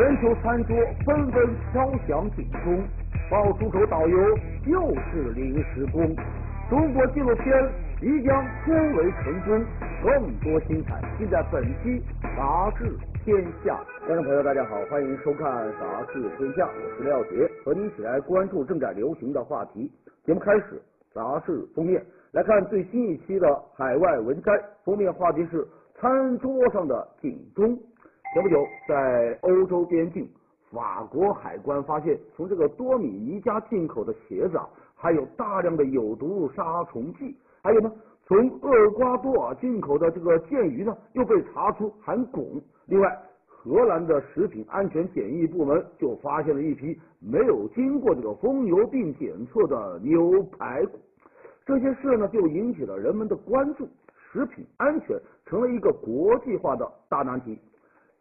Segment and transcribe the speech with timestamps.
[0.00, 0.74] 全球餐桌
[1.04, 2.82] 纷纷敲响警钟，
[3.30, 4.16] 报出口导游
[4.64, 6.16] 又是临时工。
[6.70, 7.70] 中国纪录片
[8.00, 9.62] 即将突围成功，
[10.02, 12.00] 更多精彩尽在本期
[12.34, 13.78] 《杂志天下》。
[14.06, 19.92] 观众朋友，大家好，欢迎收看《杂志天下》，我是廖杰，和您一起来关注正在流行的话题。
[20.24, 20.80] 节目开始，
[21.12, 24.50] 杂志封面来看最新一期的海外文摘，
[24.82, 25.68] 封面话题是
[26.00, 27.78] 餐桌上的警钟。
[28.32, 30.24] 前不久，在欧洲边境，
[30.70, 37.36] 法国海关发现从这个多米尼加进口的鞋子啊，还有大量的有毒杀虫剂。
[37.60, 37.90] 还有呢，
[38.24, 42.62] 从厄瓜多尔进口的这个剑鱼呢，又被查出含汞。
[42.86, 51.00] 另外，荷兰的食品安全检疫部门就发现了一批没有经过这个疯牛病检测的牛排骨。
[51.66, 53.88] 这些事呢，就引起了人们的关注。
[54.32, 57.58] 食品安全成了一个国际化的大难题。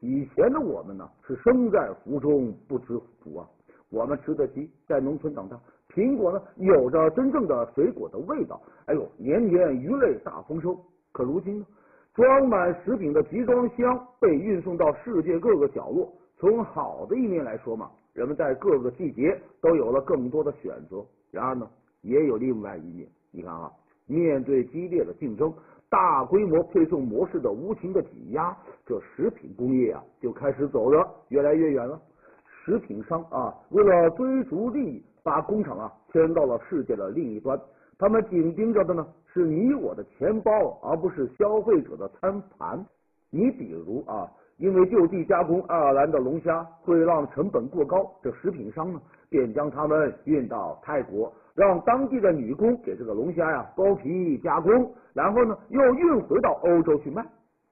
[0.01, 3.47] 以前的我们呢，是生在福中不知福啊。
[3.89, 8.61] 我们吃得起，在农村长大，苹果呢有着真正的水果的味道。
[8.85, 10.79] 哎呦，年年鱼类大丰收。
[11.11, 11.65] 可如今呢，
[12.13, 16.13] 装满食品的集装箱被运送到世界各个角落。
[16.37, 21.03] 从好的一面来说嘛，人们在各个季节都有了更多的选择。
[21.31, 21.67] 然而呢，
[22.01, 23.09] 也有另外一面。
[23.31, 23.69] 你看啊，
[24.05, 25.53] 面对激烈的竞争。
[25.89, 31.99] 大规模配送模式的无情的挤压，这食品工业啊就开始走得越来越远了。
[32.45, 37.59] 食品商啊，为了追逐利益，把工厂啊迁到了世界的另一端。
[37.97, 40.51] 他们紧盯着的呢是你我的钱包，
[40.83, 42.85] 而不是消费者的餐盘。
[43.31, 51.33] 你比如啊，因为就地加工爱尔兰的龙虾会让成本过高，这食品商呢便将它们运到泰国。
[51.59, 57.21] 让当地的女工给这个龙虾呀剥皮加工，然后呢又运回到欧洲去卖。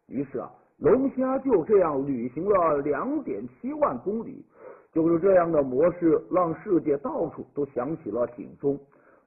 [0.08, 4.46] 于是啊，龙虾就这样旅行了两点七万公里。
[4.92, 8.78] 就是这样的模式，让世界到处都响起了警钟。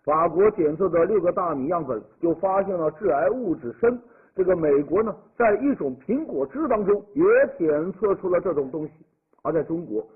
[0.05, 3.99] 法国检测的六个大米样本就发现了致癌物质砷。
[4.35, 7.25] 这个美国呢，在一种苹果汁当中也
[7.57, 8.93] 检测出了这种东西。
[9.43, 10.07] 而在中国，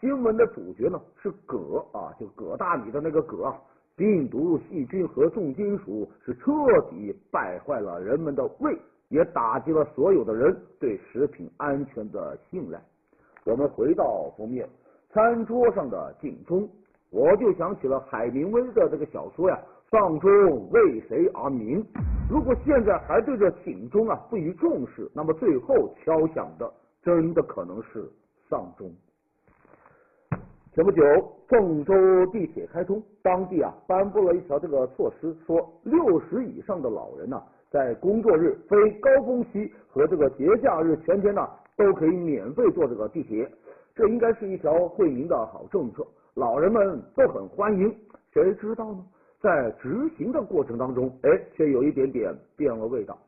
[0.00, 3.54] 新闻的主角呢是镉啊，就铬大米的那个铬啊。
[3.96, 6.50] 病毒、细菌和重金属是彻
[6.90, 8.76] 底败坏了人们的胃，
[9.08, 12.80] 也打击了所有的人对食品安全的信赖。
[13.44, 14.68] 我们回到封面，
[15.10, 16.68] 餐桌上的警钟，
[17.10, 19.58] 我就想起了海明威的这个小说呀，
[19.90, 20.30] 《丧钟
[20.70, 21.82] 为谁而鸣》。
[22.30, 28.10] 如果现在还对这警钟啊不予重视，那么最后敲响的真的可能是
[28.48, 28.90] 丧钟。
[30.74, 31.02] 前不久，
[31.48, 31.92] 郑州
[32.32, 41.46] 地铁开通，当地啊颁布了一条这个措施，说六十以上的老人呢，在工作日、非高峰期和这个节假日全天呢，
[41.76, 43.46] 都可以免费坐这个地铁。
[43.94, 46.06] 这应该是一条惠民的好政策，
[46.36, 47.94] 老人们都很欢迎。
[48.32, 49.04] 谁知道呢？
[49.42, 53.18] 在执行的过程当中，哎，却有一点点变了味道。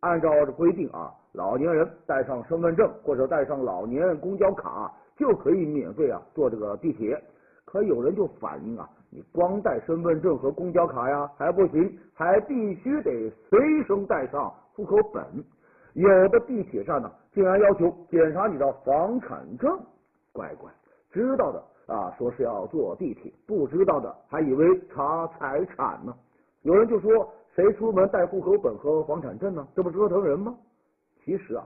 [0.00, 4.92] 按照这规定啊，老年人带上身份证或者带上老年公交卡。
[5.20, 7.22] 就可以免费啊坐这个地铁，
[7.66, 15.22] 可有人就反映啊，你光带身份证和公交卡呀还不行，还必须得随身带上户口本。
[15.92, 19.78] 有的地铁站呢，竟然要求检查你的房产证。
[20.32, 20.70] 乖乖，
[21.10, 26.14] 知道的啊说是要坐地铁，不知道的还以为查财产呢。
[26.62, 29.68] 有人就说，谁出门带户口本和房产证呢？
[29.76, 30.56] 这不折腾人吗？
[31.22, 31.62] 其实啊。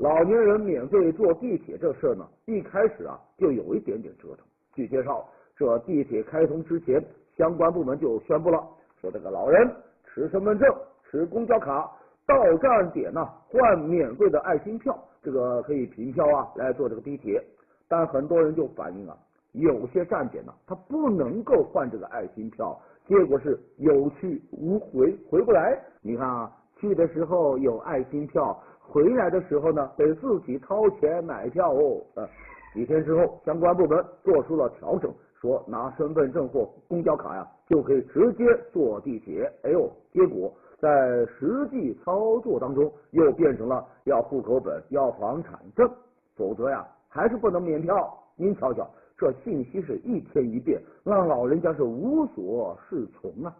[0.00, 4.38] 老年人免费坐地铁这事呢，一开始啊就有一点点折腾。
[4.72, 7.04] 据介绍，这地铁开通之前，
[7.36, 8.66] 相关部门就宣布了，
[8.98, 9.70] 说这个老人
[10.06, 10.74] 持身份证、
[11.04, 11.86] 持公交卡
[12.26, 17.38] 到站点呢换免费的爱心票，这个可以凭票啊来坐这个地铁。
[17.86, 19.14] 但很多人就反映啊，
[19.52, 22.74] 有些站点呢他不能够换这个爱心票，
[23.06, 25.78] 结果是有去无回，回不来。
[26.00, 28.58] 你看啊，去的时候有爱心票。
[28.90, 32.02] 回来的时候呢，得自己掏钱买票哦。
[32.16, 32.28] 呃，
[32.74, 39.50] 几天之后，相关部门做出了调整，说拿身份证或公交卡呀，就可以直接坐地铁。
[39.62, 40.88] 哎呦，结果在
[41.26, 45.88] 实际操作当中，又变成了要户口本、要房产证，
[46.36, 47.94] 否则呀，还是不能免票。
[48.36, 53.54] 您瞧瞧，这信息是一天一变，让老人家是无所适从啊。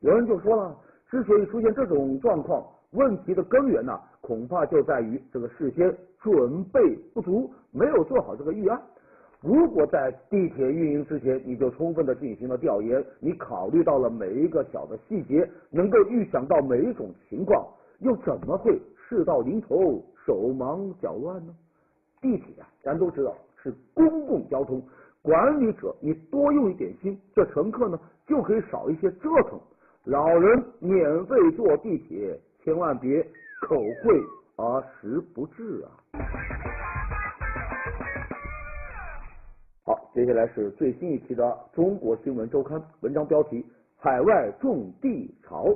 [0.00, 0.76] 有人就说了，
[1.08, 2.64] 之所以出现这种状况。
[2.92, 8.80] 问题的根源呢，恐怕就在于这个事先准备不足，没有做好这个预案。
[9.40, 17.66] 如果在地铁运营之前，你就充分的进行了调研，你考虑到了每一个小的细节，能够预想到每一种情况，
[17.98, 21.52] 又怎么会事到临头手忙脚乱呢？
[22.20, 24.80] 地铁啊，咱都知道是公共交通，
[25.22, 29.58] 管理者你多用一点心，这乘客呢就可以少一些折腾。
[30.04, 33.20] 老人免费坐地铁，千万别
[33.66, 34.22] 口惠
[34.56, 35.90] 而实不至啊！
[39.84, 41.44] 好，接下来是最新一期的
[41.74, 43.66] 《中国新闻周刊》，文章标题：
[43.96, 45.66] 海外种地潮。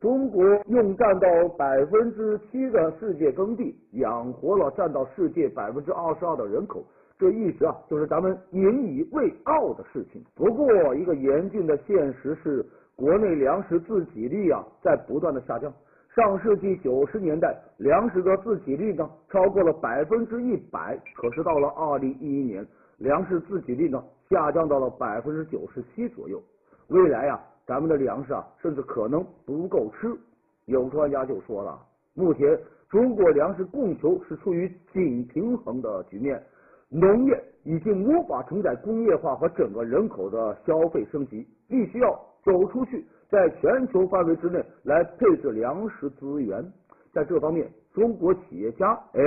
[0.00, 6.84] 中国用占到百分之七的世界耕地养活了占到世界百分之二十二的人口，
[7.16, 10.20] 这一直啊就是咱们引以为傲的事情。
[10.34, 12.66] 不过，一个严峻的现实是，
[12.96, 15.72] 国内粮食自给率啊在不断的下降。
[16.18, 22.66] 上世纪九十年代，粮食的自给率呢超过了百分之一百，可是到了二零一一年，
[22.96, 26.42] 粮食自给率呢下降到了百分之九十七左右。
[26.88, 27.40] 未来啊。
[27.68, 30.08] 咱们的粮食啊，甚至可能不够吃。
[30.64, 31.78] 有专家就说了，
[32.14, 36.42] 目前中国粮食供求是处于紧平衡的局面，
[36.88, 42.10] 农业已经无法承载工业化和整个人口的消费升级，必须要
[42.42, 46.64] 走出去，在全球范围之内来配置粮食资源。
[47.12, 49.20] 在这方面，中国企业家哎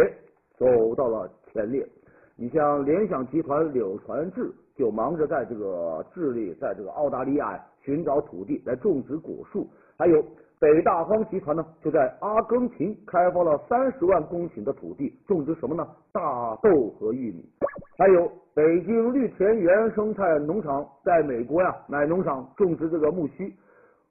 [0.58, 1.88] 走到了前列。
[2.36, 7.60] 你像联想集团柳传志就忙着在这个智利，在这个澳大利亚。
[7.84, 9.68] 寻找土地来种植果树，
[9.98, 10.24] 还有
[10.60, 15.84] 北大荒集团呢，就在阿根廷开发了三十万公顷的土地，种植什么呢？
[16.12, 17.44] 大豆和玉米。
[17.98, 23.52] 还有北京绿田园生态农场在美国呀，买农场种植这个苜蓿。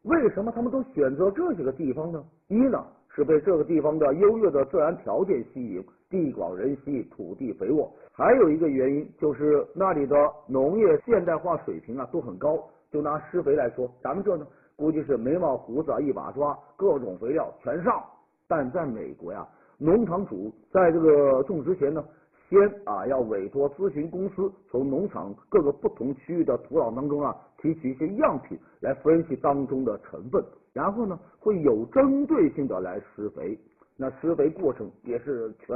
[0.05, 2.25] 为什么他们都选择这些个地方呢？
[2.49, 2.83] 一呢
[3.15, 7.93] 是被这个地方的优越的自然条件吸引，地广人稀，土地肥沃。
[8.13, 10.17] 还有一个原因就是那里的
[10.47, 12.59] 农业现代化水平啊都很高。
[12.91, 18.03] 就拿施肥来说，咱们这呢，估计是眉毛胡子啊一把抓，各种肥料全上。
[18.49, 19.47] 但在美国呀，
[19.79, 22.03] 农场主在这个种植前呢，
[22.51, 33.57] 先啊要委托咨询公司从农场各个不同区域的土壤当中啊提取一些样品来分析当中的成分，然后呢会有针对性的来施肥。
[33.97, 35.71] 那施肥过程也是全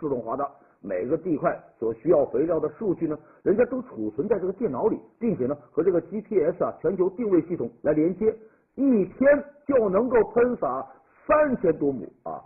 [0.00, 0.50] 自动化的。
[0.80, 8.34] 每个地块所需要肥料的数据呢，人家都储存在这个电脑里，并且呢和这个 GPS 啊全球定位系统来连接，
[8.74, 10.86] 一天就能够喷洒
[11.26, 12.40] 三千多亩啊！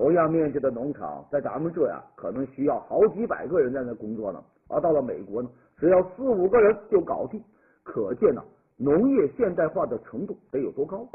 [0.00, 7.38] 同样面积的农场，在咱们这呀，可能需要好几百个人在那工作呢，而到了美国呢，只要四五个人就搞定。
[7.82, 8.42] 可见呢，
[8.78, 11.06] 农业现代化的程度得有多高？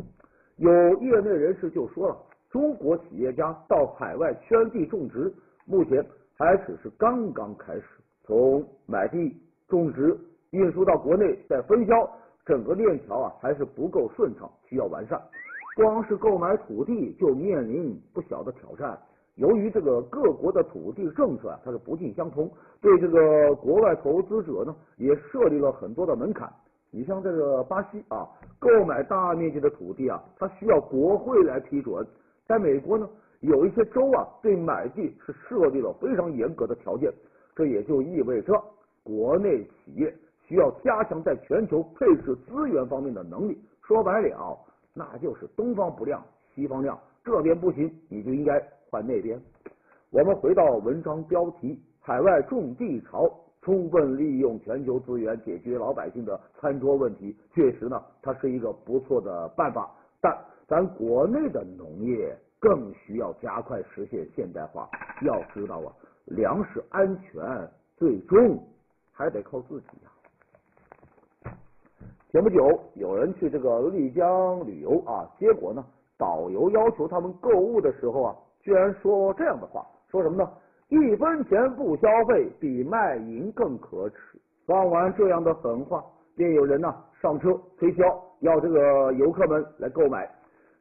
[0.58, 2.16] 有业内人士就说了，
[2.52, 5.34] 中国企业家到海外圈地种植，
[5.66, 6.06] 目前。
[6.38, 7.84] 还只是刚刚开始，
[8.24, 9.36] 从买地、
[9.68, 10.16] 种植、
[10.52, 11.96] 运输到国内再分销，
[12.46, 15.20] 整个链条啊还是不够顺畅，需要完善。
[15.76, 18.98] 光是购买土地就面临不小的挑战。
[19.36, 22.50] 由于这个各国的土地政策啊，它是不尽相同，
[22.80, 26.50] 对这个国外投资者呢也设立了很多的门槛。
[26.92, 28.26] 你像这个巴西啊，
[28.58, 32.06] 购买大面积的土地啊，它需要国会来批准。
[32.48, 33.08] 在美国呢？
[33.42, 37.14] 有一些州啊，对买地是设立了非常严格的条件，
[37.54, 38.60] 这也就意味着
[39.04, 40.12] 国内企业
[40.48, 43.62] 需要加强在全球配置资源方面的能力。
[43.84, 44.58] 说白了，
[44.96, 46.24] 那就是东方不亮
[46.56, 48.60] 西方亮，这边不行，你就应该
[48.90, 49.40] 换那边。
[50.10, 53.30] 我们回到文章标题：海外种地潮，
[53.62, 59.92] 充分利用全球资源解决老百姓的餐桌问题，确实呢，它是一个不错的办法。
[60.20, 60.36] 但
[60.68, 62.36] 咱国内的农业。
[62.58, 64.90] 更需要加快实现现代化。
[65.22, 65.94] 要知道啊，
[66.26, 68.58] 粮食安全最终
[69.12, 70.10] 还得靠自己呀。
[72.36, 75.82] 前不久有人去这个丽江旅游啊，结果呢，
[76.18, 80.50] 导游要求他们购物的时候啊，居然说这样的话，说什么呢？
[80.90, 84.18] 一分钱不消费比卖淫更可耻。
[84.66, 86.04] 放完这样的狠话，
[86.36, 88.04] 便有人呢上车推销，
[88.42, 90.30] 要这个游客们来购买。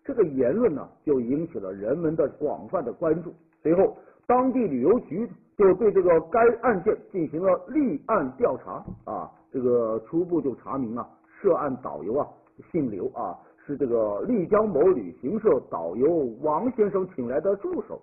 [0.05, 3.33] 这个言论呢，就引起了人们的广泛的关注。
[3.63, 3.97] 随后，
[4.27, 5.25] 当地旅游局
[5.57, 11.09] 就对这个该案件进行了立案调查啊，这个初步就查明啊，
[11.45, 12.27] 涉案导游啊
[12.73, 13.37] 姓刘啊，
[13.67, 18.01] 是这个丽江某旅行社导游王先生请来的助手。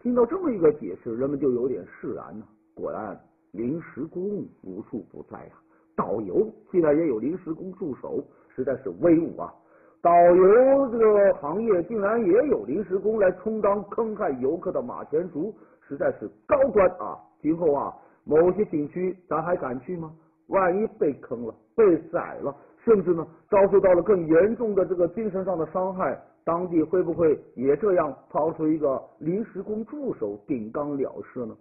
[0.00, 2.46] 听到这么一个解释，人们就有点释然了。
[2.76, 3.18] 果然，
[3.50, 5.58] 临时工无处不在啊，
[5.96, 8.22] 导游竟然也有临时工助手，
[8.54, 9.52] 实在是威武啊！
[10.00, 15.52] 导游这个行业竟然也有临时工来充当坑害游客的马前卒，
[15.88, 17.18] 实在是高端啊！
[17.42, 20.12] 今后啊，某些景区咱还敢去吗？
[20.48, 22.54] 万一被坑了、被宰了，
[22.86, 31.56] 甚至呢遭受到了更严重的这个精神上的伤害，当地会不会也这样抛出一个临时工助手顶缸了事呢？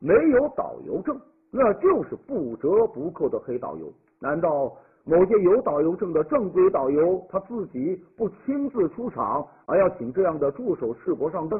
[0.00, 1.18] 没有导游证，
[1.50, 3.90] 那就是不折不扣的黑导游。
[4.20, 11.58] 难道某些有导游证的正规导游他自己不亲自出场，而要请这样的助手赤膊上阵？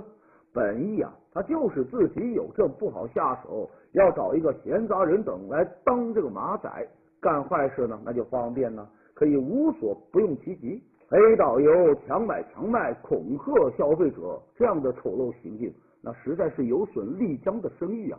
[0.53, 6.69] 本意啊，他就是自己有证不好下手，要找一个闲杂人等来当这个马仔，
[7.21, 10.83] 干坏事呢，那就方便了，可以无所不用其极。
[11.09, 18.19] 黑导游强买强卖，恐吓消费者，这样的丑陋行径，那实在是有损丽江的声誉啊！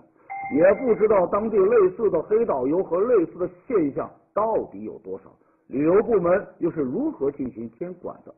[0.53, 5.31] 也不知道当地类似的黑导游和类似的现象到底有多少，
[5.67, 8.35] 旅游部门又是如何进行监管的？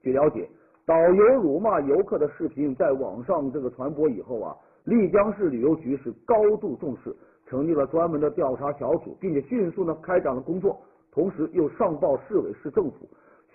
[0.00, 0.48] 据了解，
[0.84, 7.14] 导游辱骂游客的视频在网上这个传播以后啊，丽江市旅游局是高度重视，
[7.52, 10.80] 成立了专门的调查小组，并且迅速呢开展了工作，
[11.10, 13.06] 同时又上报市委市政府。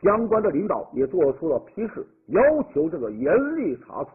[0.03, 2.39] 相关的领导也做出了批示，要
[2.71, 4.11] 求这个严厉查处。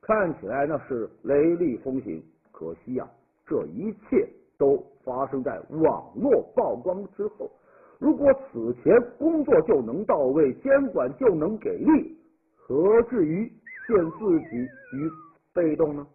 [0.00, 3.10] 看起来那是雷厉风行，可惜呀，
[3.44, 7.50] 这一切都发生在网络曝光之后。
[7.98, 12.16] 如果此前工作就能到位，监管就能给力，
[12.56, 13.52] 何至于
[13.88, 15.10] 陷自己于
[15.52, 16.06] 被动呢？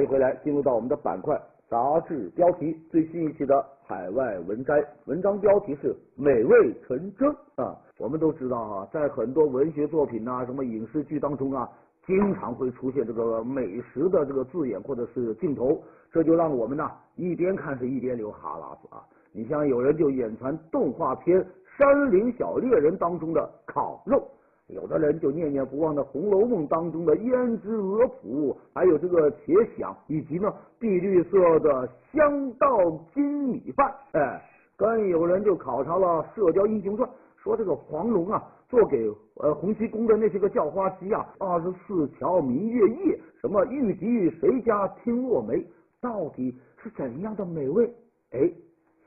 [0.00, 1.38] 欢迎回来，进入到我们的板块。
[1.68, 7.76] 杂志标题最新一期的海外文摘，文章标题是美味纯真啊。
[7.98, 11.68] 我们都知道啊，在很多文学作品呐、什么影视剧当中啊，
[12.06, 19.04] 经常会出现这个美食的这个字眼或者是镜头，这就让我们呐一边看是一边流哈喇子啊。
[19.32, 21.38] 你像有人就眼馋动画片
[21.76, 24.26] 《山林小猎人》当中的烤肉。
[24.72, 32.68] 有的人就念念不忘的《红楼梦》当中的胭脂鹅脯，还有这个茄想，以及呢碧绿色的香稻
[33.12, 33.92] 金米饭。
[34.12, 34.40] 哎，
[34.76, 37.08] 更有人就考察了《射雕英雄传》，
[37.42, 45.66] 说这个黄蓉啊做给呃洪七公的那些个叫花鸡啊，二十四桥明月夜，什么玉笛谁家听落梅，
[46.00, 47.92] 到底是怎样的美味？
[48.32, 48.48] 哎，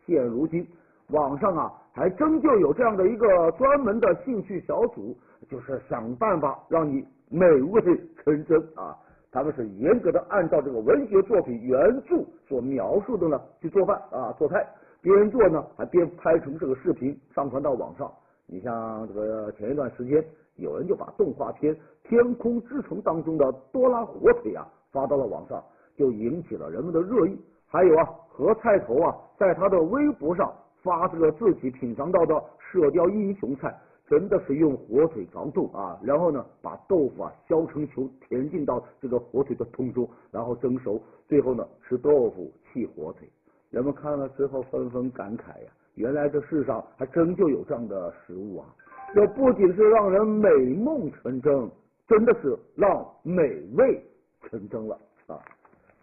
[0.06, 0.68] 现如今
[1.12, 5.16] 网上啊还真就有这样的一个专门的兴趣小组。
[5.50, 7.82] 就是想办法让你美味
[8.24, 8.98] 成真啊！
[9.32, 14.64] 他们是严格的按照这个文学作品原著所描述的呢去做饭啊做菜，
[15.02, 18.12] 边做呢还边拍成这个视频上传到网上。
[18.46, 20.24] 你像这个前一段时间，
[20.58, 21.74] 有人就把动画片
[22.04, 25.64] 《天空之城》当中的多拉火腿啊发到了网上，
[25.98, 27.42] 就引起了人们的热议。
[27.66, 33.76] 还有啊，何菜头啊在他的微博上发这个自己品尝到的射雕英雄菜。
[34.14, 43.28] 真的是用火腿凿洞啊，然后呢，把豆腐啊削成球，填进到这个火腿的洞中，然后蒸熟，最后呢吃豆腐弃火腿。
[43.72, 48.68] 人们看了之后纷纷感慨呀，原来这世上还真就有这样的食物啊！
[49.16, 51.72] 这不仅是让人美梦成真，
[52.08, 53.42] 真的是让美
[53.76, 54.00] 味
[54.44, 55.42] 成真了啊！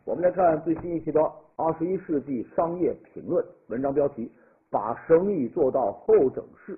[0.04, 1.20] 我们来看最新一期的
[1.54, 4.28] 《二十一世纪商业评论》文章标题：
[4.68, 6.76] 把生意做到后整式。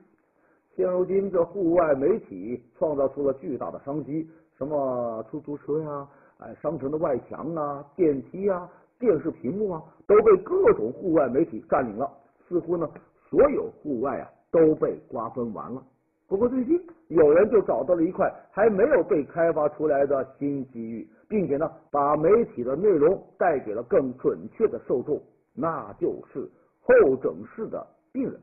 [0.74, 4.26] 现如今，这户外媒体创造出了巨大的商机，
[4.56, 8.66] 什么出租车呀，哎，商城的外墙啊，电梯啊，
[8.98, 12.10] 电视屏幕啊，都被各种户外媒体占领了。
[12.48, 12.88] 似乎呢，
[13.28, 15.82] 所有户外啊都被瓜分完了。
[16.26, 25.20] 不过最近，有人就找到了一块还没有被开发出来的新机遇，并且呢，把媒体的内容带给了更准确的受众，
[25.54, 26.50] 那就是
[26.80, 28.40] 候诊室的病人。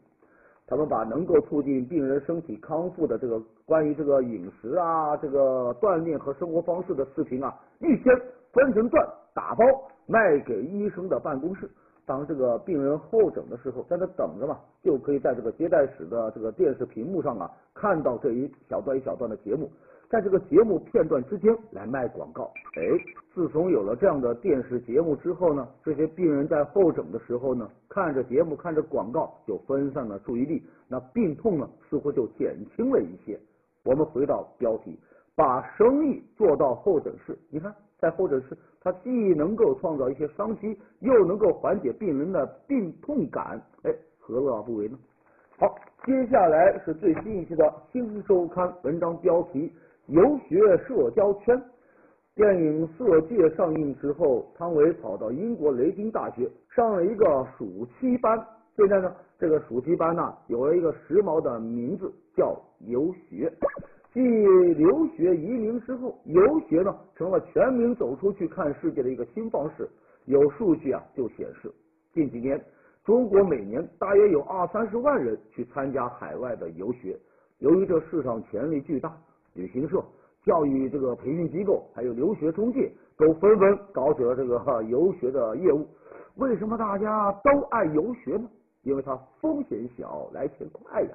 [0.70, 8.16] 他们把能够促进病人身体康复的这个关于这个饮食啊、这个锻炼和生活方式的视频啊，预先
[8.54, 9.66] 分成段打包
[10.06, 11.68] 卖给医生的办公室。
[12.06, 19.70] 当这个病人候诊的时候，在那等着嘛，就可以在这个接待室的这个电视屏幕上啊，看到这一小段一小段的节目。
[20.10, 22.82] 在这个节目片段之间来卖广告，哎，
[23.32, 33.40] 自从有了这样的电视节目之后呢，这些病人在候诊的时候呢，看着节目看着广告就分散了注意力，那病痛呢似乎就减轻了一些。
[33.84, 35.00] 我们回到标题，
[35.36, 37.38] 把生意做到候诊室。
[37.52, 44.98] 你看，在候诊室，它既能够创造一些商机，又能够缓解病人的病痛感，哎，何乐而不为呢？
[45.60, 49.72] 好，接下来是最新一期的《新周刊》文章标题。
[50.10, 51.56] 游学社交圈，
[52.34, 58.36] 电影《色戒》上映之后，汤唯跑到英国雷丁大学上了一个暑期班。
[58.76, 63.54] 现在呢，这个暑期班呢有了一个时髦的名字，叫游学。
[64.12, 69.88] 继留学移民之后，游学呢成了全民走出去看世界的一个新方式。
[70.26, 71.72] 有数据啊就显示，
[72.12, 72.60] 近几年
[73.06, 77.16] 中国每年大约有二三十万人去参加海外的游学。
[77.60, 79.16] 由于这市场潜力巨大。
[79.60, 80.02] 旅行社、
[80.46, 85.86] 教育这个培训机构，还有留学中介，都纷纷搞起了这个游学的业务。
[86.36, 88.48] 为什么大家都爱游学呢？
[88.84, 91.10] 因为它风险小，来钱快呀。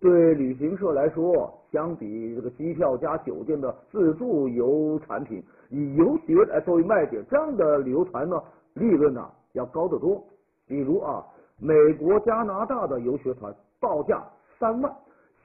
[0.00, 10.24] 对旅行社来说，相比这个机票加酒店的自助游产品，以游学来作为卖点，这样的旅游团呢，利润呢要高得多。
[10.66, 11.22] 比如啊，
[11.60, 14.24] 美国、加拿大的游学团报价
[14.58, 14.90] 三万，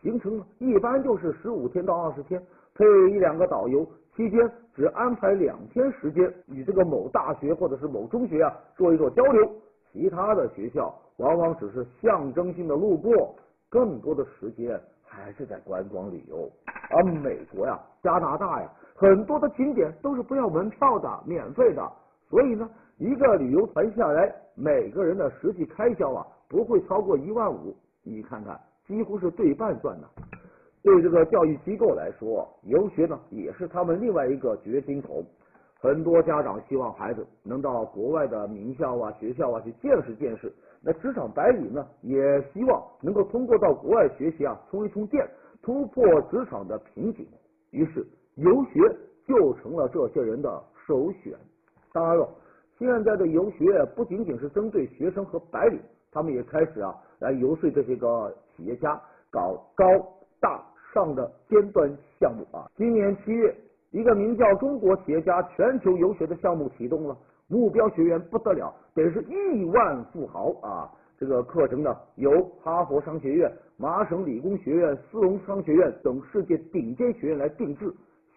[0.02, 2.42] 行程一般就是十五天到二十天，
[2.74, 9.52] 配一两个导游，期间只安排两天时间与这个某大学或者是某中学啊做一做交流，
[9.92, 13.36] 其他的学校往往只是象征性的路过。
[13.72, 16.50] 更多的时间还是在观光旅游，
[16.90, 21.92] 而美国呀、加拿大呀，很多的景点都是不要门票的，免费的。
[22.28, 27.76] 所以呢，一个旅游团下来，每个人的实际开销啊，不会超过一万五。
[28.02, 30.10] 你看看，几乎是对半赚的。
[30.82, 35.24] 对这个教育机构来说，游学呢，也是他们另外一个掘金口。
[35.80, 40.52] 很多家长希望孩子能到国外的名校啊、学校啊去见识见识。
[40.82, 42.20] 那职场白领呢，也
[42.52, 45.24] 希望能够通过到国外学习啊，充一充电，
[45.62, 47.28] 突破职场的瓶颈。
[47.70, 48.04] 于是
[48.36, 48.82] 游学
[49.28, 50.50] 就成了这些人的
[50.88, 51.38] 首选。
[51.94, 52.28] 当然了，
[52.80, 55.80] 现在的游学不仅仅是针对学生和白领，
[56.12, 59.02] 他们也开始啊来游说这些个企业家
[59.32, 59.86] 搞高
[60.42, 60.62] 大
[60.94, 61.90] 上的尖端
[62.20, 62.68] 项目啊。
[62.76, 63.56] 今年七月。
[63.92, 70.92] 一个名叫“中国企业家全球游学”的项目启动了，目标学员不得了，得是亿万富豪啊！
[71.18, 77.92] 这个课程呢，由哈佛商学院、麻省理工学院、斯隆商学院等世界顶尖学院来定制，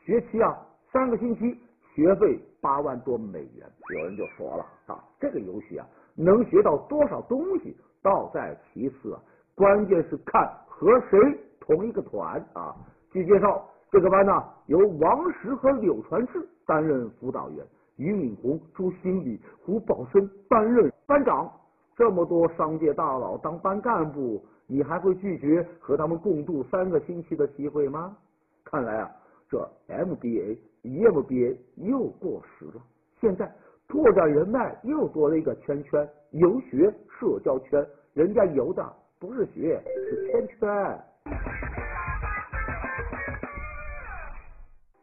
[0.06, 0.56] 学期啊
[0.90, 1.54] 三个星期，
[1.94, 3.70] 学费八万多美元。
[3.94, 5.86] 有人就说了啊，这个游学啊
[6.16, 9.20] 能学到多少东西倒在其次啊，
[9.54, 11.18] 关键是看和谁
[11.60, 12.74] 同一个团啊。
[13.10, 13.68] 据介绍。
[13.90, 14.32] 这个班呢，
[14.68, 17.62] 由王石和柳传志担任辅导员，
[17.96, 21.52] 俞敏洪、朱新礼、胡宝森担任班长。
[21.94, 28.16] 这么多商界大佬当班干部，你还会拒绝和他们共度三个星期的机会吗？
[28.64, 29.10] 看来啊，
[29.50, 32.82] 这 MBA、EMBA 又过时了。
[33.20, 33.54] 现在
[33.88, 38.82] 拓展人脉又多了一个圈圈，游学社交圈，人家游的
[39.22, 39.80] 不是学，
[40.10, 41.00] 是圈圈。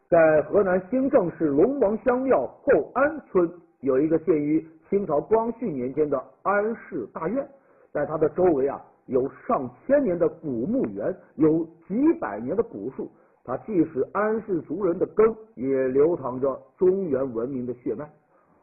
[0.09, 7.47] 在河南新郑市龙王乡庙后安村，有一个建于清朝光绪年间的安氏大院，
[7.93, 13.09] 在它的周围啊，有上千年的古墓园，有几百年的古树，
[13.45, 18.05] 它既是安氏族人的根，也流淌着中原文明的血脉。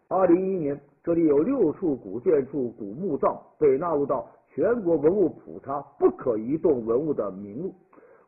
[0.09, 7.75] 二零一一年，这里有六处古建筑、古墓葬被纳入到全国文物普查不可移动文物的名录。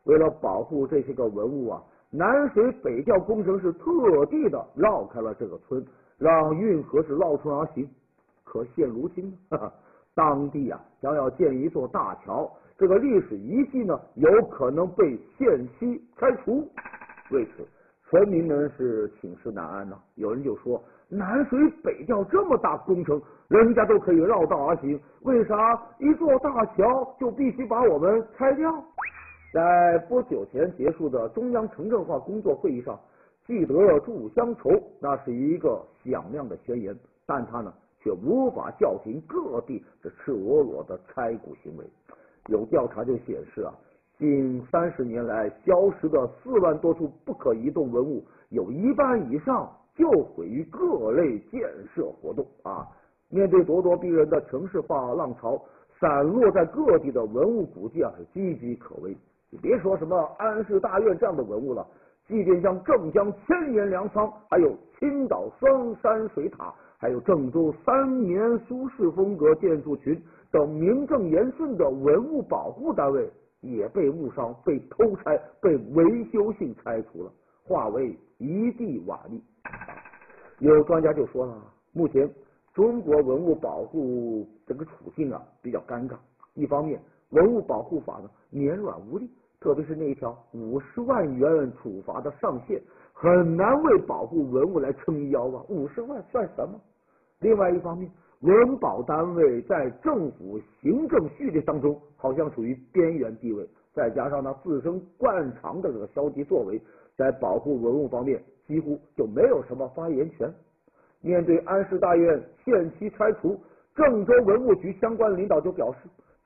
[0.03, 1.83] 为了保护这些个文物啊。
[2.11, 5.85] 南水北调工程是特地的绕开了这个村，
[6.17, 7.87] 让运河是绕村而行。
[8.43, 9.31] 可现如今，
[10.15, 16.67] 当地啊将要建一座大桥，这个历史遗迹呢有可能被限期拆除。
[17.29, 17.67] 为此，
[18.09, 19.95] 村民们是寝食难安呢。
[20.15, 28.71] 有人就说：南水北调这么大工程，人家都可以绕道而行，为啥一座大桥就必须把我们拆掉？
[29.51, 32.99] 在不久前结束的中央城镇化工作会议上，
[33.47, 34.69] 记得住乡愁，
[34.99, 36.95] 那是一个响亮的宣言，
[37.25, 41.83] 但他呢却无法叫停各地这赤裸裸的拆古行为。
[42.49, 43.73] 有调查就显示啊，
[44.19, 49.67] 近三十年来消失的四万多处不可移动文物，有一半以上
[49.99, 51.61] 就毁于各类建
[51.93, 52.87] 设活动啊。
[53.29, 55.61] 面对咄咄逼人的城市化浪潮，
[55.99, 59.15] 散落在各地的文物古迹啊是岌岌可危。
[59.51, 61.85] 你别说什么安氏大院这样的文物了，
[62.25, 73.29] 即便像镇江千年粮仓，还有青岛双山水塔，还有郑州三年苏式风格建筑群等名正言顺的文物保护单位，
[73.61, 77.31] 也被误伤、被偷拆、被维修性拆除了，
[77.63, 79.39] 化为一地瓦砾。
[80.59, 81.61] 有专家就说了，
[81.93, 82.29] 目前
[82.73, 86.15] 中国文物保护这个处境啊比较尴尬，
[86.53, 89.29] 一方面文物保护法呢绵软无力。
[89.61, 95.61] 特别是那一条五十万元处罚的上限，很难为保护文物来撑腰啊！
[95.67, 96.79] 五十万算什么？
[97.41, 106.81] 另外一方面，文保单位在政府行政序列当中好像处于边缘地位，再加上他自身惯常的这个消极作为，
[107.17, 110.47] 在保护文物方面几乎就没有什么发言权。
[111.21, 113.59] 面对安氏大院限期拆除，
[113.95, 115.97] 郑州文物局相关领导就表示，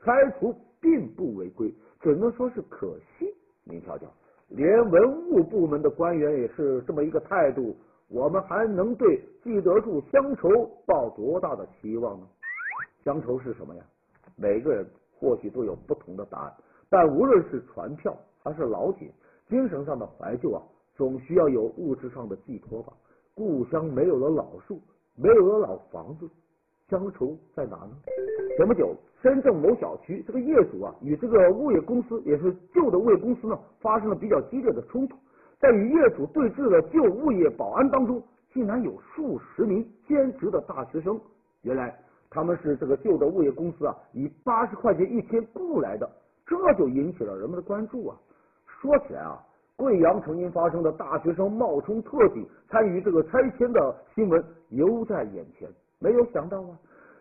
[0.01, 1.69] 拆除并不违规。
[1.99, 4.07] 只能说是可惜，您瞧瞧，
[4.47, 7.75] 连文物部门的官员也是这么一个态度，
[8.07, 10.49] 我们还能对记得住乡愁
[10.86, 12.25] 抱多大的期望呢？
[13.03, 13.83] 乡愁是什么呀？
[14.38, 16.53] 每个人或许都有不同的答案，
[16.89, 19.12] 但无论是船票还是老铁，
[19.49, 20.63] 精神上的怀旧啊，
[20.95, 22.93] 总需要有物质上的寄托吧。
[23.36, 24.79] 故乡没有了老树，
[25.15, 26.29] 没有了老房子，
[26.88, 27.91] 乡愁在哪呢？
[28.56, 35.17] 前不久，深圳某小区这个业主啊，与这个物业公司，也是旧的物业公司呢，发生了比较激烈的冲突。
[35.60, 38.21] 在与业主对峙的旧物业保安当中，
[38.53, 41.19] 竟然有数十名兼职的大学生。
[41.63, 41.97] 原来
[42.29, 46.08] 他们是这个旧的物业公司啊，以八十块钱一天雇来的，
[46.45, 48.17] 这就引起了人们的关注啊。
[48.67, 49.43] 说起来啊。
[49.84, 55.67] 贵阳曾经发生的大学生冒充特警参与这个拆迁的新闻犹在眼前，
[56.00, 56.69] 没有想到啊，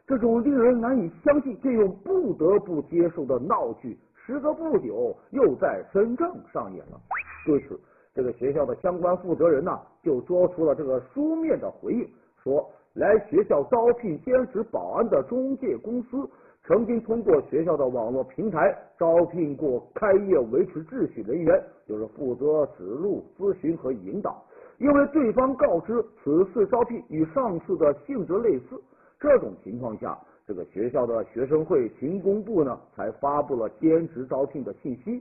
[0.07, 7.01] 这种令人难以相信却又不得不接受的闹剧，时隔不久又在深圳上演了。
[7.45, 7.77] 对此，
[8.15, 12.09] 这个学校的相关负责人呢就做出了这个书面的回应，
[12.45, 16.31] 说来学校招聘兼职保安的中介公司。
[16.65, 24.41] 曾经通过学校的网络平台招聘过开业维持秩序人员，就是负责指路、咨询和引导。
[24.79, 28.81] 因为对方告知此次招聘与上次的性质类似，
[29.19, 35.21] 这种情况下，这个学校的学生会勤工部呢才发布了兼职招聘的信息。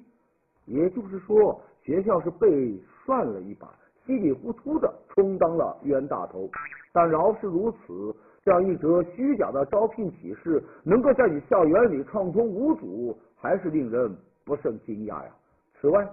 [0.65, 3.67] 也就是说，学校是被算了一把，
[4.05, 6.47] 稀里糊涂的充当了冤大头。
[6.93, 8.15] 但饶是如此。
[8.43, 14.11] 这样一则虚假的招聘启事，能够在你校园里畅通无阻，还是令人
[14.43, 15.29] 不胜惊讶呀。
[15.79, 16.07] 此外，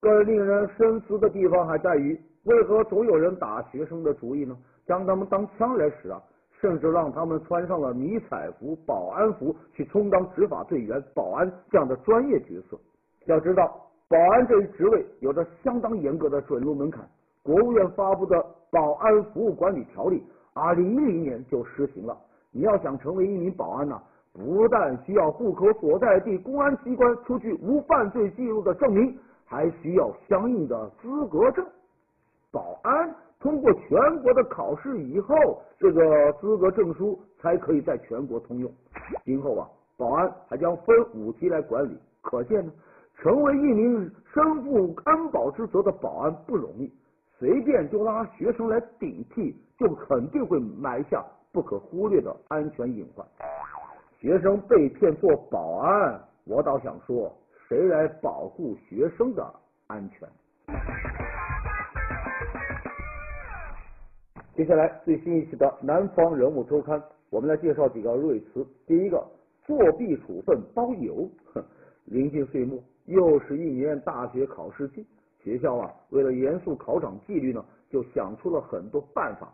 [0.00, 4.56] 更令人深思的地方还在于，为何总有人打学生的主意呢？
[4.86, 6.22] 将他们当枪来使啊，
[6.60, 12.78] 甚至让他们穿上了迷彩服、保安服，去充当执法队员、保安这样的专业角色。
[13.26, 17.06] 要知道，保安这一职位有着相当严格的准入门槛。
[17.42, 18.36] 国务院发布的
[18.70, 20.16] 《保安服务管理条例》。
[20.54, 22.16] 二零一零年就实行了。
[22.52, 24.00] 你要想成为一名保安呢，
[24.32, 31.66] 不但需要户口所在地公安机关出具无犯罪记录的证明，还需要相应的资格证。
[32.52, 35.34] 保安通过全国的考试以后，
[35.76, 38.72] 这个资格证书才可以在全国通用。
[39.24, 41.98] 今后啊，保安还将分五级来管理。
[42.22, 42.72] 可见呢，
[43.16, 46.90] 成为一名身负安保之责的保安不容易。
[47.36, 53.26] 随便就拉学生来顶替，就肯定会埋下不可忽略的安全隐患。
[54.18, 57.30] 学生被骗做保安，我倒想说，
[57.68, 59.54] 谁来保护学生的
[59.88, 60.28] 安全？
[64.54, 68.64] 接下来最新一期的《南方人物周刊》，我们来介绍几个瑞词。
[68.86, 69.26] 第一个，
[69.66, 71.28] 作弊处分包邮。
[72.04, 75.04] 临近岁末，又是一年大学考试季。
[75.42, 79.52] 学校啊，为了严肃考场纪律呢，就想出了很多办法。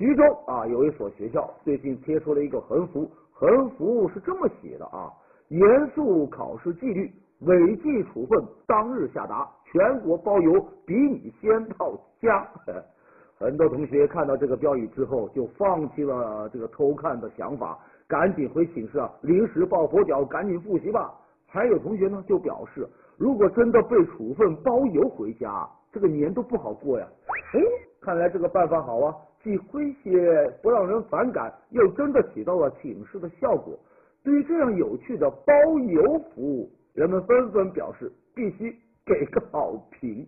[0.00, 5.12] 徐州啊，有一所学校最近贴出了一个横幅，横幅是这么写的啊：
[5.48, 12.48] 严肃考试纪律，违纪处分当日下达，全国包邮，比你先到家。
[13.38, 21.12] 很多同学看到这个标语之后，就放弃了这个偷看的想法，赶紧回寝室啊，临时抱佛脚，赶紧复习吧。
[21.46, 22.88] 还有同学呢，就表示。
[23.18, 27.06] 如果真的被处分包邮回家，这个年都不好过呀。
[27.52, 27.60] 哎，
[28.00, 33.78] 看来这个办法好啊，既诙谐不让人反感，又真的起到了警示的效果。
[34.22, 35.54] 对于这样有趣的包
[35.88, 38.70] 邮服务，人们纷纷表示必须
[39.06, 40.26] 给个好评。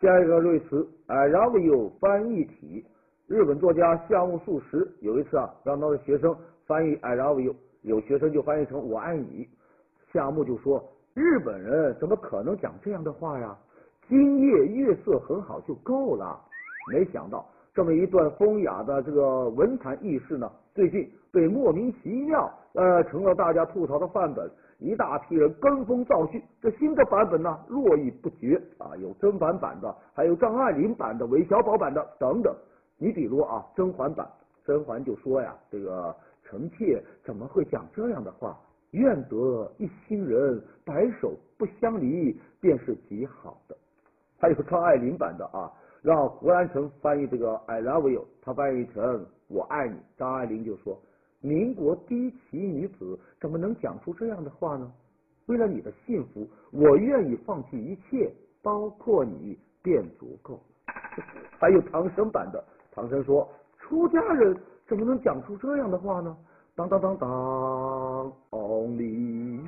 [0.00, 2.84] 下一个瑞词，I love you 翻译体。
[3.28, 6.34] 日本作家夏目漱石有一次啊，让他的学生
[6.66, 9.48] 翻译 I love you，有学生就翻译成我爱你。
[10.12, 10.82] 夏目就说。
[11.14, 13.54] 日本人怎么可能讲这样的话呀？
[14.08, 16.40] 今夜月色很好就够了。
[16.90, 24.50] 没想到这么一段风雅的这个文坛轶事呢，最近被莫名其妙呃成了大家吐槽的范本。
[24.78, 32.52] 一大批人跟风造句，这新的版本呢络绎不绝啊，有甄嬛版的，还有张爱玲版的、韦小宝版的等等。
[32.98, 34.28] 你比如啊，甄嬛版，
[34.66, 38.58] 甄嬛就说呀，这个臣妾怎么会讲这样的话？
[38.90, 43.76] 愿得一心人，白首不相离，便是极好的。
[44.38, 45.70] 还有张爱玲版的啊，
[46.02, 49.96] 让胡兰成翻译这个 I love you，他翻译成我爱你。
[50.16, 51.00] 张爱玲就说
[51.40, 54.92] ：“民国第一奇女子怎么能讲出这样的话呢？
[55.46, 60.60] 为了你的幸福，我愿意放弃一切，包括你便足够。
[61.60, 64.56] ”还有唐僧版的，唐僧说：“出家人
[64.88, 66.36] 怎么能讲出这样的话呢？”
[66.74, 69.60] 当当当当，Only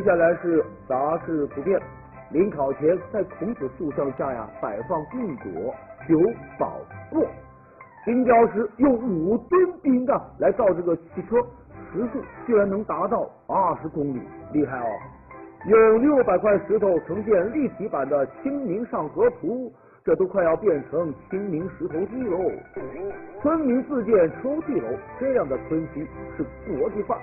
[0.00, 1.78] 接下来是杂志图片。
[2.30, 5.70] 临考前，在孔子塑像下呀，摆放玉镯，
[6.08, 6.18] 求
[6.58, 6.78] 宝
[7.12, 7.22] 座。
[8.06, 11.36] 金雕师用五吨冰啊来造这个汽车，
[11.92, 14.22] 时速居然能达到二十公里，
[14.54, 14.88] 厉害哦！
[15.66, 19.68] 用六百块石头呈现立体版的《清明上河图》，
[20.02, 22.38] 这都快要变成清明石头记喽。
[23.42, 26.08] 村民自建抽屉楼，这样的村居
[26.38, 27.18] 是国际范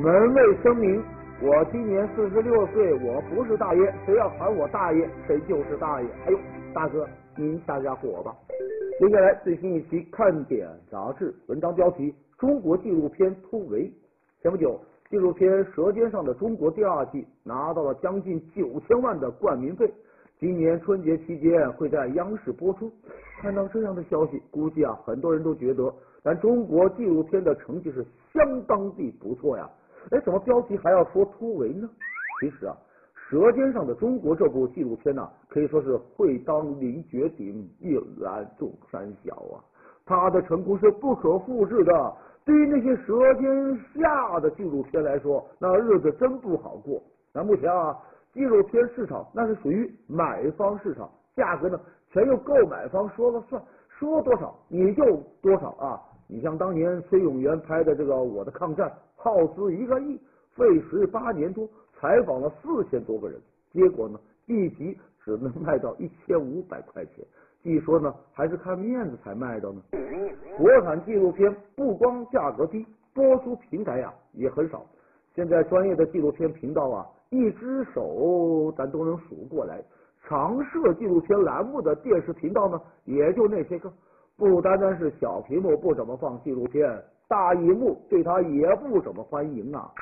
[0.00, 1.02] 门卫声明。
[1.42, 6.08] 我今年四十六岁，我不是大爷，谁要喊我大爷，谁就是大爷。
[6.26, 6.38] 哎呦，
[6.74, 8.36] 大哥，您下下火吧。
[8.98, 13.90] 接下来最新一期看点杂志文章标题：中国纪录片突围。
[14.42, 19.90] 前不久，纪录片《舌尖上的中国》第二季拿到了将近九千万的冠名费，
[20.38, 22.92] 今年春节期间会在央视播出。
[23.40, 25.90] 看到这样的消息，估计啊，很多人都觉得
[26.22, 29.66] 咱中国纪录片的成绩是相当的不错呀。
[30.10, 31.88] 哎，怎么标题还要说突围呢？
[32.40, 32.74] 其实啊，
[33.30, 39.60] 《舌尖上的中国》这部纪录片呢，可以说是会当凌绝顶，一览众山小啊。
[40.06, 42.16] 它的成功是不可复制的。
[42.44, 47.00] 对于那些舌尖下的纪录片来说，那日子真不好过。
[47.32, 47.96] 那目前啊，
[48.32, 55.04] 纪录片市场那是属于买方市场，价格呢全由购买方说了算，说多少你就
[55.40, 56.00] 多少啊。
[56.32, 58.88] 你像当年崔永元拍的这个《我的抗战》。
[59.16, 60.18] 耗资一个亿，
[60.54, 63.38] 费时八年多，采访了四千多个人，
[63.72, 67.16] 结果呢，一集只能卖到一千五百块钱。
[67.62, 69.82] 据说呢，还是看面子才卖的呢。
[70.56, 74.86] 国产纪录片不光价格低，播出平台呀也很少。
[75.34, 79.82] 现在专业的纪录片频道啊，一只手咱都能数过来。
[80.22, 83.92] 常设纪录片栏目的电视频道呢，也就那些个。
[84.40, 86.90] 不单单是小屏幕不怎么放纪录片。
[87.28, 89.92] 大荧幕对他也不怎么欢迎啊！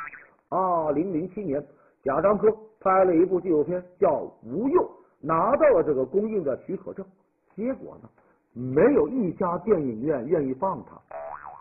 [0.48, 1.60] 二零零七年，
[2.04, 2.46] 贾樟柯
[2.78, 4.08] 拍了一部纪录片叫
[4.44, 4.84] 《无用》，
[5.20, 7.04] 拿到了这个公映的许可证。
[7.56, 8.08] 结果呢，
[8.52, 10.96] 没有一家电影院愿意放他。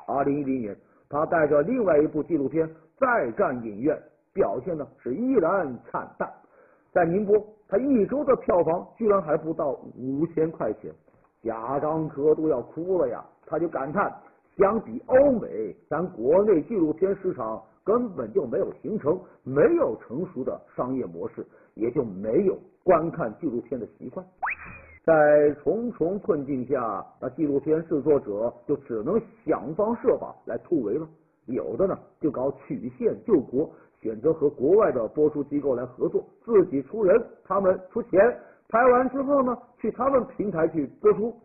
[0.05, 0.77] 二零一零年，
[1.09, 3.99] 他带着另外一部纪录片再战影院，
[4.33, 6.31] 表现呢是依然惨淡。
[6.93, 7.35] 在宁波，
[7.67, 10.93] 他一周的票房居然还不到五千块钱，
[11.47, 13.23] 贾樟柯都要哭了呀！
[13.45, 14.13] 他就感叹。
[14.57, 24.25] 相比欧美，咱国内纪录片市场根本就没有形成，没有成熟的商业模式，也就没有观看纪录片的习惯。
[25.05, 31.07] 在重重困境下，那纪录片制作者就只能想方设法来突围了。
[31.45, 33.69] 有的呢，就搞曲线救国，
[34.01, 38.19] 选择和国外的播出机构来合作，自己出人，他们出钱，
[38.69, 41.35] 拍完之后呢，去他们平台去播出。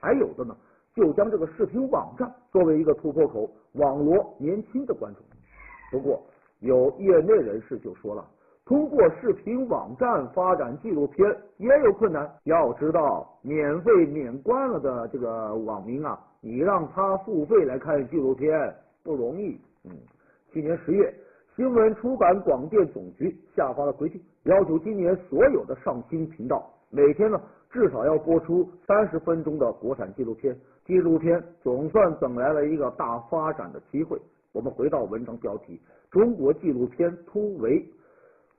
[0.00, 0.56] 还有的呢。
[0.94, 5.24] 就将这个视频网站作为一个突破口，网罗年轻的观众。
[5.90, 6.22] 不过，
[6.60, 8.24] 有业内人士就说了，
[8.64, 12.32] 通过视频网站发展纪录片也有困难。
[12.44, 18.72] 要知道，免费免关了的这个网民啊，你让他付费来看纪录片
[19.02, 19.60] 不容易。
[19.82, 19.90] 嗯，
[20.52, 21.12] 去年十月，
[21.56, 27.40] 新闻出版广电总局下发了规定，要求今年所有的上新频道每天呢
[27.70, 30.56] 至少要播出三十分钟的国产纪录片。
[30.84, 34.20] 纪录片总算等来了一个大发展的机会。
[34.50, 37.88] 我们回到文章标题：中国纪录片突围。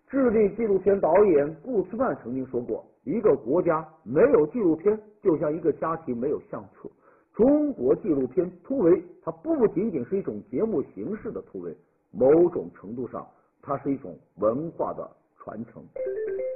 [0.08, 6.90] 智利纪录片导演顾斯曼曾经说过：“一个国家没有纪录片，就像一个家庭没有相册。”
[7.36, 11.76] 中国纪录片突围，它不仅仅是一种节目形式的突围，
[12.18, 13.28] 某种程度上，
[13.62, 15.84] 它是一种文化的传承。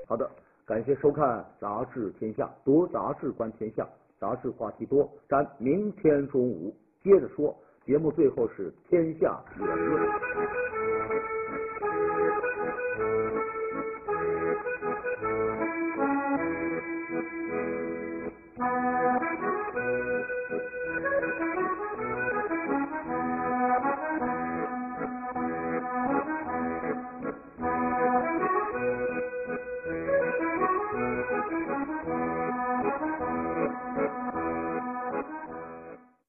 [0.08, 0.30] 好的，
[0.66, 3.88] 感谢收看《杂志天下》，读杂志观天下。
[4.20, 7.56] 杂志话题多，咱明天中午接着说。
[7.86, 10.69] 节目最后是天下言论。